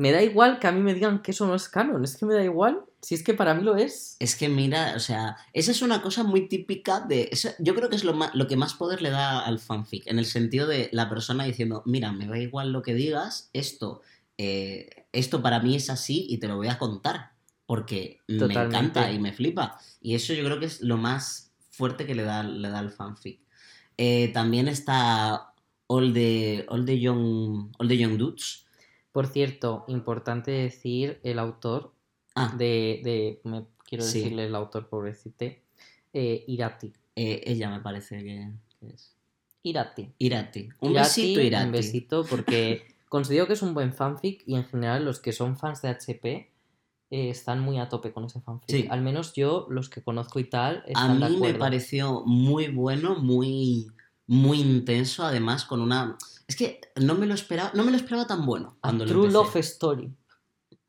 [0.00, 2.24] me da igual que a mí me digan que eso no es canon, es que
[2.24, 4.16] me da igual, si es que para mí lo es.
[4.18, 7.30] Es que mira, o sea, esa es una cosa muy típica de.
[7.58, 10.18] yo creo que es lo, ma- lo que más poder le da al fanfic, en
[10.18, 14.00] el sentido de la persona diciendo, mira, me da igual lo que digas, esto,
[14.38, 17.32] eh, esto para mí es así y te lo voy a contar,
[17.66, 19.78] porque me encanta y me flipa.
[20.00, 22.90] Y eso yo creo que es lo más fuerte que le da, le da al
[22.90, 23.40] fanfic.
[23.98, 25.52] Eh, también está
[25.88, 28.64] All the, All the Young, All the Young Dudes.
[29.12, 31.92] Por cierto, importante decir el autor
[32.36, 34.20] Ah, de, de me, quiero Sí.
[34.20, 35.62] decirle el autor pobrecite,
[36.12, 36.92] eh, Irati.
[37.16, 39.16] eh, ella me parece que, que es.
[39.64, 40.08] Irati.
[40.18, 40.68] Irati.
[40.80, 41.66] Un Irati, besito, Irati.
[41.66, 45.56] Un besito porque considero que es un buen fanfic y en general los que son
[45.56, 46.50] fans de HP
[47.10, 48.70] eh, están muy a tope con ese fanfic.
[48.70, 48.86] Sí.
[48.88, 51.58] Al menos yo, los que conozco y tal, A están de mí me acuerdo.
[51.58, 53.88] pareció muy bueno, muy,
[54.30, 56.16] muy intenso, además con una...
[56.46, 59.26] Es que no me lo esperaba, no me lo esperaba tan bueno cuando lo True
[59.26, 59.38] empecé.
[59.44, 60.14] Love Story.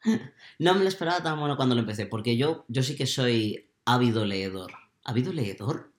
[0.59, 3.67] No me lo esperaba tan bueno cuando lo empecé, porque yo, yo sí que soy
[3.85, 4.71] ávido leedor.
[5.03, 5.91] ¿Ávido leedor?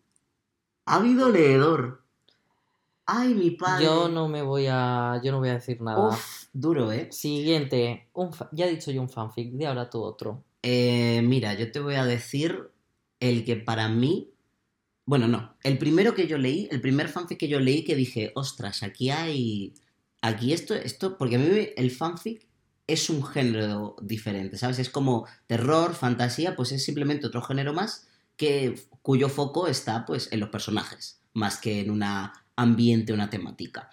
[0.86, 2.04] Ávido leedor.
[3.06, 3.84] Ay, mi padre.
[3.86, 5.20] Yo no me voy a.
[5.24, 6.08] Yo no voy a decir nada.
[6.10, 7.08] Uf, duro, ¿eh?
[7.10, 8.08] Siguiente.
[8.12, 10.44] Un fa- Ya he dicho yo un fanfic, de ahora tú otro.
[10.62, 12.70] Eh, Mira, yo te voy a decir
[13.18, 14.31] el que para mí...
[15.04, 15.56] Bueno, no.
[15.62, 19.10] El primero que yo leí, el primer fanfic que yo leí que dije, ostras, aquí
[19.10, 19.74] hay...
[20.20, 21.18] Aquí esto, esto...
[21.18, 22.46] Porque a mí el fanfic
[22.86, 24.78] es un género diferente, ¿sabes?
[24.78, 30.28] Es como terror, fantasía, pues es simplemente otro género más que cuyo foco está pues
[30.32, 33.90] en los personajes, más que en una ambiente, una temática.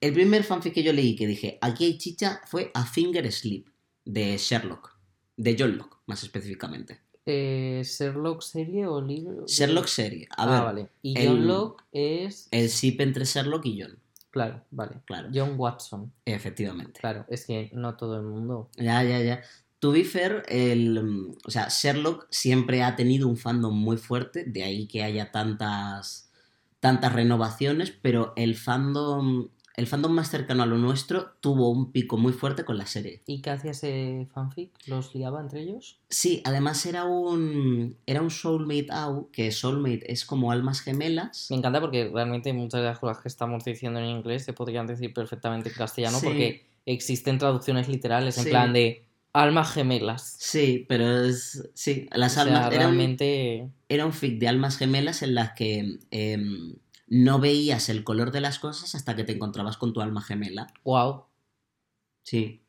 [0.00, 3.68] El primer fanfic que yo leí que dije, aquí hay chicha, fue A Finger Sleep,
[4.04, 4.96] de Sherlock,
[5.36, 7.00] de John Locke, más específicamente.
[7.30, 9.44] Eh, ¿Sherlock serie o libro?
[9.46, 10.26] Sherlock serie.
[10.34, 10.88] A ah, ver, vale.
[11.02, 12.48] Y el- John Locke es.
[12.50, 13.98] el ship entre Sherlock y John,
[14.30, 15.02] Claro, vale.
[15.04, 16.10] claro, John Watson.
[16.24, 16.98] efectivamente.
[16.98, 18.70] Claro, es que no todo el mundo.
[18.78, 19.42] Ya, ya, ya.
[19.78, 24.62] To be fair, el, o sea, Sherlock siempre ha tenido un fandom muy fuerte, de
[24.64, 26.30] ahí que haya tantas,
[26.80, 32.16] tantas renovaciones, pero el fandom, el fandom más cercano a lo nuestro tuvo un pico
[32.18, 33.22] muy fuerte con la serie.
[33.26, 34.70] ¿Y qué hacía ese fanfic?
[34.86, 35.98] ¿Los liaba entre ellos?
[36.10, 41.46] Sí, además era un, era un soulmate out, que soulmate es como almas gemelas.
[41.50, 44.86] Me encanta porque realmente muchas de las cosas que estamos diciendo en inglés se podrían
[44.86, 46.26] decir perfectamente en castellano Sí.
[46.26, 48.50] porque existen traducciones literales en Sí.
[48.50, 50.36] plan de almas gemelas.
[50.40, 51.68] Sí, pero es.
[51.74, 52.72] Sí, las O sea, almas.
[52.72, 53.68] era, un, realmente.
[53.88, 56.74] era un fic de almas gemelas en las que em,
[57.08, 60.66] no veías el color de las cosas hasta que te encontrabas con tu alma gemela.
[60.84, 61.24] Wow.
[62.22, 62.62] Sí.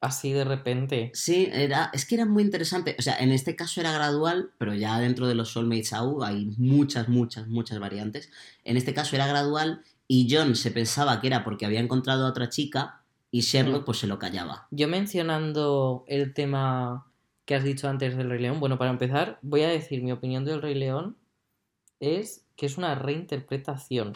[0.00, 1.10] Así de repente.
[1.14, 2.96] Sí, era, es que era muy interesante.
[2.98, 6.46] O sea, en este caso era gradual, pero ya dentro de los Soulmates AU hay
[6.58, 8.30] muchas, muchas, muchas variantes.
[8.64, 12.30] En este caso era gradual y John se pensaba que era porque había encontrado a
[12.30, 13.84] otra chica y Sherlock Mm.
[13.86, 14.68] pues se lo callaba.
[14.70, 17.06] Yo mencionando el tema
[17.44, 20.44] que has dicho antes del Rey León, bueno, para empezar, voy a decir mi opinión
[20.44, 21.16] del Rey León
[22.00, 24.14] es que es una reinterpretación.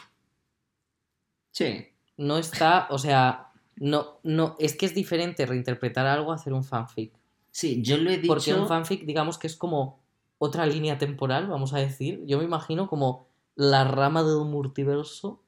[1.52, 1.86] Sí.
[2.16, 6.64] No está, o sea, no, no, es que es diferente reinterpretar algo a hacer un
[6.64, 7.12] fanfic.
[7.50, 8.28] Sí, yo lo he dicho.
[8.32, 9.98] Porque un fanfic, digamos que es como
[10.38, 12.22] otra línea temporal, vamos a decir.
[12.26, 15.42] Yo me imagino como la rama de un multiverso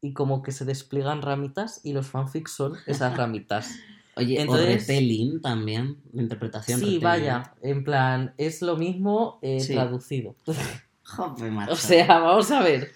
[0.00, 3.74] y como que se despliegan ramitas y los fanfics son esas ramitas.
[4.16, 7.02] Oye, Entonces- o también, interpretación Sí, retelling.
[7.02, 9.72] vaya, en plan, es lo mismo eh, Sí.
[9.72, 10.36] traducido.
[11.04, 11.72] Jope, macho.
[11.72, 12.92] o sea, vamos a ver.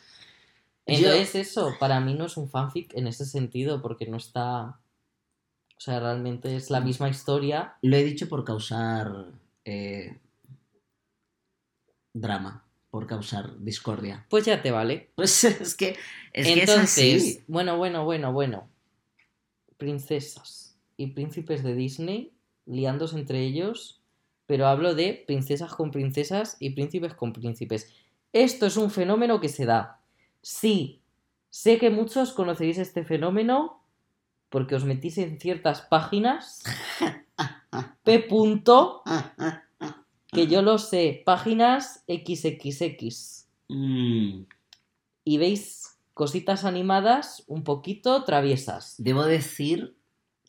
[0.87, 4.81] Yo- Entonces eso, para mí no es un fanfic en ese sentido, porque no está...
[5.77, 7.75] O sea, realmente es la misma historia.
[7.83, 9.27] Lo he dicho por causar
[9.65, 10.19] eh,
[12.13, 14.27] drama, por causar discordia.
[14.29, 15.11] Pues ya te vale.
[15.15, 15.91] Pues es que
[16.33, 17.45] es, que es Entonces, así.
[17.47, 18.69] bueno, bueno, bueno, bueno.
[19.77, 22.33] Princesas y príncipes de Disney
[22.67, 23.98] liándose entre ellos,
[24.49, 27.93] pero hablo de princesas con princesas y príncipes con príncipes.
[28.33, 30.01] Esto es un fenómeno que se da.
[30.41, 31.03] Sí,
[31.51, 33.85] sé que muchos conoceréis este fenómeno
[34.49, 36.63] porque os metís en ciertas páginas.
[38.05, 38.21] P.
[38.21, 39.03] punto,
[40.29, 43.49] que yo lo sé, páginas XXX.
[43.69, 44.45] Mm,
[45.25, 48.95] y veis cositas animadas un poquito traviesas.
[48.97, 49.99] Debo decir,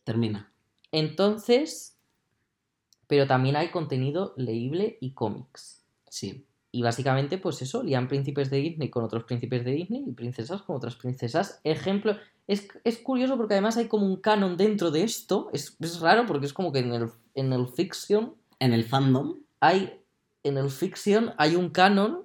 [0.04, 0.54] termina.
[0.90, 1.99] Entonces,
[3.10, 5.84] pero también hay contenido leíble y cómics.
[6.08, 6.46] Sí.
[6.70, 10.62] Y básicamente, pues eso, lían príncipes de Disney con otros príncipes de Disney y princesas
[10.62, 11.60] con otras princesas.
[11.64, 15.50] Ejemplo, es, es curioso porque además hay como un canon dentro de esto.
[15.52, 19.40] Es, es raro porque es como que en el, en el fiction En el fandom,
[19.58, 19.98] hay
[20.44, 22.24] en el fiction hay un canon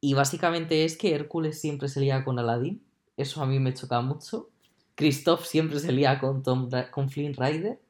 [0.00, 2.80] y básicamente es que Hércules siempre se lía con Aladdin.
[3.16, 4.48] Eso a mí me choca mucho.
[4.94, 7.80] Christoph siempre se lía con, Tom, con Flynn Rider,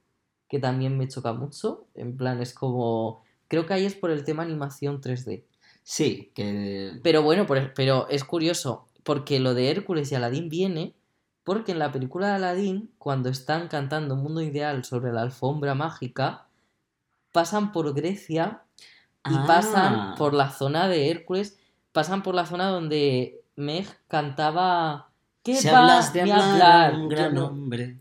[0.53, 1.87] que también me choca mucho.
[1.95, 3.23] En plan, es como...
[3.49, 5.45] Creo que ahí es por el tema animación 3D.
[5.83, 7.01] sí, que...
[7.03, 10.93] Pero bueno, por- pero es curioso, porque lo de Hércules y Aladdin viene
[11.43, 15.75] porque en la película de Aladdin, cuando están cantando Un mundo ideal sobre la alfombra
[15.75, 16.47] mágica,
[17.33, 18.61] pasan por Grecia
[19.25, 19.45] y Ah.
[19.47, 21.59] pasan por la zona de Hércules,
[21.93, 25.09] pasan por la zona donde Meg cantaba
[25.43, 27.99] ¿Qué Si hablas de hablar, un gran no- hombre.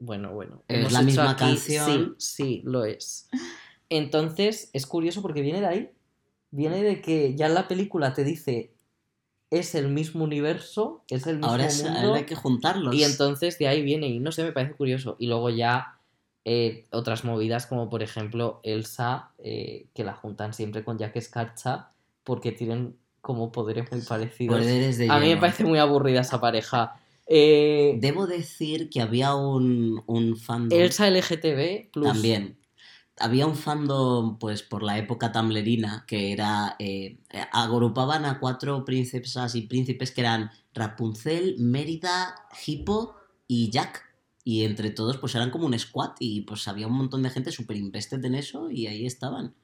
[0.00, 0.62] Bueno, bueno.
[0.66, 2.16] Es hemos la hecho misma aquí- canción.
[2.18, 3.28] Sí, sí, lo es.
[3.88, 5.90] Entonces, es curioso porque viene de ahí.
[6.50, 8.72] Viene de que ya en la película te dice
[9.50, 11.98] es el mismo universo, es el mismo Ahora, es- mundo.
[11.98, 12.94] ahora hay que juntarlos.
[12.94, 15.16] Y entonces de ahí viene, y no sé, me parece curioso.
[15.18, 15.96] Y luego ya
[16.44, 21.90] eh, otras movidas, como por ejemplo Elsa, eh, que la juntan siempre con Jack Escarcha,
[22.24, 24.56] porque tienen como poderes muy parecidos.
[24.58, 26.94] Poderes de A mí me parece muy aburrida esa pareja.
[27.32, 32.04] Eh, Debo decir que había un, un fandom Elsa LGTB plus.
[32.12, 32.58] también.
[33.18, 36.74] Había un fandom, pues, por la época tamlerina, que era.
[36.80, 37.18] eh,
[37.52, 42.34] agrupaban a cuatro princesas y príncipes que eran Rapunzel, Mérida,
[42.66, 43.14] Hippo
[43.46, 44.02] y Jack.
[44.42, 46.12] Y entre todos, pues eran como un squad.
[46.18, 49.54] Y pues había un montón de gente súper invested en eso y ahí estaban.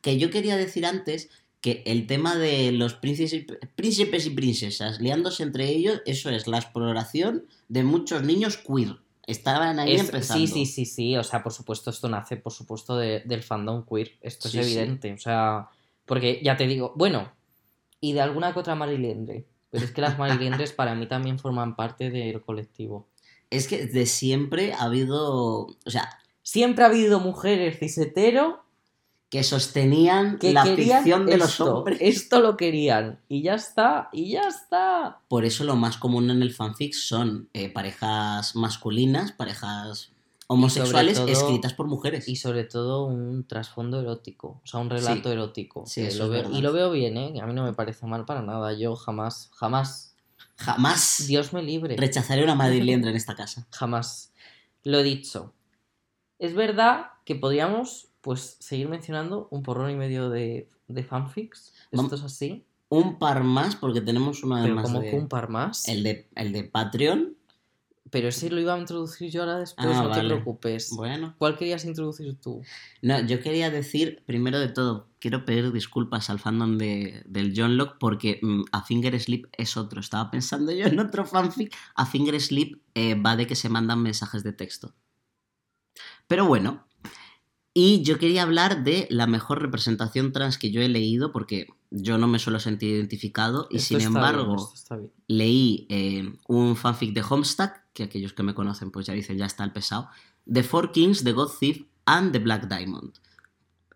[0.00, 1.28] Que yo quería decir antes
[1.60, 6.58] que el tema de los príncipes, príncipes y princesas liándose entre ellos, eso es la
[6.58, 8.96] exploración de muchos niños queer.
[9.26, 10.46] Estaban ahí Es- empezando.
[10.46, 11.16] sí, sí, sí, sí.
[11.16, 14.12] O sea, por supuesto, esto nace, por supuesto, de- del fandom queer.
[14.22, 14.72] Esto Sí, es sí.
[14.78, 15.12] evidente.
[15.12, 15.68] O sea,
[16.06, 17.30] porque ya te digo, bueno,
[18.00, 19.44] y de alguna que otra mariliendre.
[19.70, 23.06] Pero es que las mariliendres para mí también forman parte del colectivo.
[23.50, 26.08] Es que de siempre ha habido, o sea,
[26.42, 28.64] Siempre ha habido mujeres cisetero
[29.30, 31.98] que sostenían que la ficción de los hombres.
[32.02, 33.20] Esto lo querían.
[33.28, 35.20] Y ya está, y ya está.
[35.28, 40.10] Por eso lo más común en el fanfic son eh, parejas masculinas, parejas
[40.48, 42.26] homosexuales todo- escritas por mujeres.
[42.28, 45.32] Y sobre todo un trasfondo erótico, o sea, un relato Sí.
[45.32, 45.84] erótico.
[45.86, 47.40] Sí, lo es veo- y lo veo bien, ¿eh?
[47.40, 48.72] A mí no me parece mal para nada.
[48.72, 50.08] Yo jamás, jamás,
[50.56, 51.96] Jamás Dios me libre.
[51.96, 53.66] rechazaré una madriliendra en esta casa.
[53.70, 54.32] Jamás.
[54.82, 55.54] Lo dicho.
[56.40, 61.72] Es verdad que podríamos, pues, seguir mencionando un porrón y medio de, de fanfics.
[61.90, 62.64] Esto es así.
[62.88, 65.10] Un par más, porque tenemos uno Pero además como de...
[65.10, 65.86] que un par más.
[65.88, 67.36] El de, el de Patreon.
[68.10, 70.22] Pero ese lo iba a introducir yo ahora después, Ah, no vale.
[70.22, 70.90] te preocupes.
[70.96, 71.36] Bueno.
[71.38, 72.60] ¿Cuál querías introducir tú?
[73.02, 77.76] No, yo quería decir, primero de todo, quiero pedir disculpas al fandom de, del John
[77.76, 80.00] Locke porque mm, A Finger Sleep es otro.
[80.00, 81.72] Estaba pensando yo en otro fanfic.
[81.94, 84.92] A Finger Sleep eh, va de que se mandan mensajes de texto.
[86.26, 86.86] Pero bueno.
[87.72, 92.18] Y yo quería hablar de la mejor representación trans que yo he leído porque yo
[92.18, 97.22] no me suelo sentir identificado y Esto sin embargo bien, leí eh, un fanfic de
[97.28, 100.08] Homestuck, que aquellos que me conocen pues ya dicen ya está el pesado,
[100.52, 103.12] The Four Kings, The God Thief and The Black Diamond.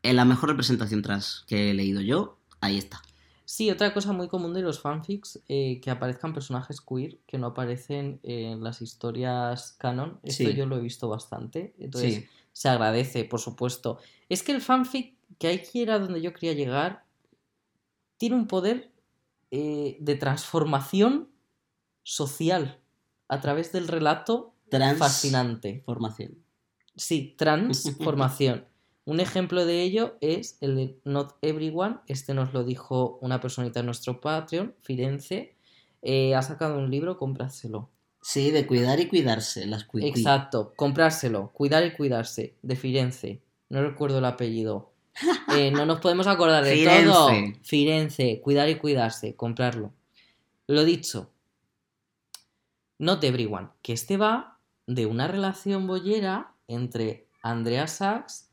[0.03, 3.01] En la mejor representación trans que he leído yo, ahí está.
[3.47, 7.49] Sí, otra cosa muy común de los fanfics, eh, que aparezcan personajes queer que no
[7.49, 10.19] aparecen en las historias canon.
[10.23, 10.55] Esto Sí.
[10.55, 11.75] yo lo he visto bastante.
[11.79, 12.27] Entonces, Sí.
[12.55, 13.99] Se agradece, por supuesto.
[14.31, 17.05] Es que el fanfic, que hay que ir a donde yo quería llegar,
[18.17, 18.93] tiene un poder
[19.51, 21.29] eh, de transformación
[22.05, 22.81] social
[23.29, 25.83] a través del relato Trans fascinante.
[25.85, 26.38] formación.
[26.97, 28.67] Sí, transformación.
[29.07, 31.99] Un ejemplo de ello es el de Not Everyone.
[32.07, 35.59] Este nos lo dijo una personita en nuestro Patreon, Firenze.
[36.01, 37.90] Eh, ha sacado un libro, cómpraselo.
[38.27, 43.43] Sí, de cuidar y cuidarse, las cui- Exacto, comprárselo, cuidar y cuidarse, de Firenze.
[43.69, 44.93] No recuerdo el apellido.
[45.59, 47.05] Eh, no nos podemos acordar de Firenze.
[47.05, 47.29] todo.
[47.63, 49.93] Firenze, cuidar y cuidarse, comprarlo.
[50.67, 51.31] Lo dicho.
[52.99, 58.49] Not everyone, que este va de una relación bollera entre Andrea Sachs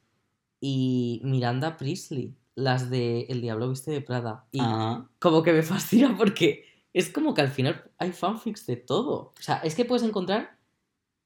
[0.59, 4.45] y Miranda Priestley, las de El Diablo Viste de Prada.
[4.51, 8.75] Y Ah, como que me fascina porque es como que al final hay fanfics de
[8.77, 9.33] todo.
[9.37, 10.57] O sea, es que puedes encontrar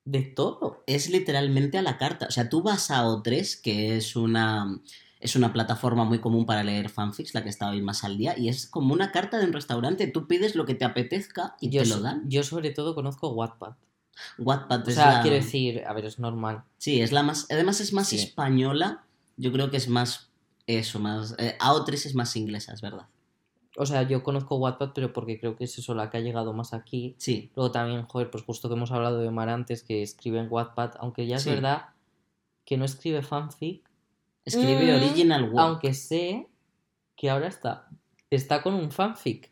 [0.06, 0.84] de todo.
[0.86, 2.28] es literalmente a la carta.
[2.28, 4.80] O sea, tú vas a O3, que es una,
[5.19, 8.38] es una plataforma muy común para leer fanfics, la que está hoy más al día,
[8.38, 10.06] y es como una carta de un restaurante.
[10.08, 12.30] Tú pides lo que te apetezca y yo, te lo dan.
[12.30, 13.73] yo sobre todo conozco Wattpad.
[14.38, 16.63] Wattpad O es sea, la- quiero decir, a ver, es normal.
[16.78, 17.47] Sí, es la más.
[17.49, 18.17] Además es más Sí.
[18.19, 19.04] española.
[19.38, 20.30] Yo creo que es más.
[20.67, 21.36] Eso, más.
[21.39, 23.08] eh, AO3 es más inglesa, es verdad.
[23.77, 26.53] O sea, yo conozco Wattpad, pero porque creo que es eso la que ha llegado
[26.53, 27.15] más aquí.
[27.17, 27.51] Sí.
[27.55, 30.91] Luego también, joder, pues justo que hemos hablado de Mar antes, que escribe en Wattpad,
[30.99, 31.49] aunque ya es Sí.
[31.49, 31.88] verdad
[32.65, 33.83] que no escribe fanfic,
[34.45, 35.57] Escribe Mm, Original Work.
[35.59, 36.47] aunque sé
[37.15, 37.88] que ahora está,
[38.29, 39.51] está con un fanfic.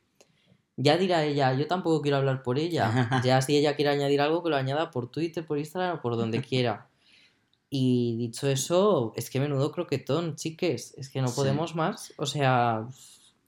[0.77, 2.85] Ya dirá ella, yo tampoco quiero hablar por ella.
[3.27, 6.15] Ya si ella quiere añadir algo, que lo añada por Twitter, por Instagram o por
[6.15, 6.87] donde quiera.
[7.69, 10.93] Y dicho eso, es que menudo croquetón, chiques.
[10.97, 11.35] Es que no Sí.
[11.35, 12.13] podemos más.
[12.17, 12.87] O sea,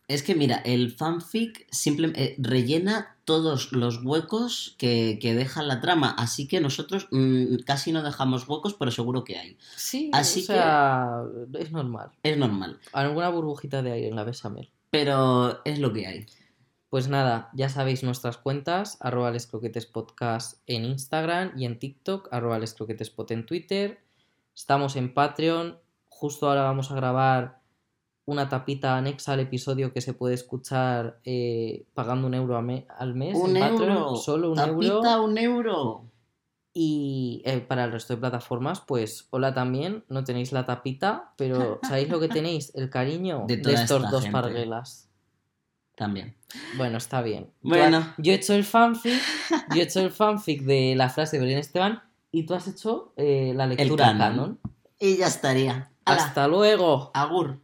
[0.07, 6.13] Es que mira, el fanfic simplemente rellena todos los huecos que, que deja la trama.
[6.17, 9.57] Así que nosotros mm, casi no dejamos huecos, pero seguro que hay.
[9.75, 11.23] sí, Así o sea,
[11.57, 12.11] es normal.
[12.21, 12.79] Es normal.
[12.93, 14.69] Alguna burbujita de aire en la Besamel.
[14.91, 16.25] Pero es lo que hay.
[16.89, 22.29] Pues nada, ya sabéis nuestras cuentas, arroba les croquetes podcast en Instagram y en TikTok,
[22.31, 23.99] arroba les croquetes pod en Twitter.
[24.55, 25.79] Estamos en Patreon.
[26.07, 27.64] Justo ahora vamos a grabar
[28.25, 32.88] una tapita anexa al episodio que se puede escuchar eh, pagando un euro a me-
[32.97, 33.38] al mes.
[33.38, 34.15] Un en Patreon, euro.
[34.15, 35.23] Solo un Tapita, euro.
[35.23, 36.05] un euro.
[36.73, 41.79] Y eh, para el resto de plataformas, pues hola también, no tenéis la tapita, pero
[41.83, 42.73] ¿sabéis lo que tenéis?
[42.75, 44.31] El cariño De estos dos gente.
[44.31, 45.09] parguelas.
[45.95, 46.35] También.
[46.75, 47.51] Bueno, está bien.
[47.61, 47.97] Bueno.
[47.97, 49.21] has- Yo he hecho el fanfic,
[49.73, 53.13] yo he hecho el fanfic de la frase de Belén Esteban y tú has hecho
[53.15, 54.19] eh, la lectura canon.
[54.19, 54.59] canon.
[54.99, 55.91] Y ya estaría.
[56.03, 57.11] Hasta luego.
[57.13, 57.61] Agur.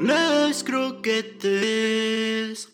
[0.00, 2.68] Les croquetes.